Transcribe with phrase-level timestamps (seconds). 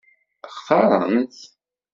[0.55, 1.37] Xtaṛen-t?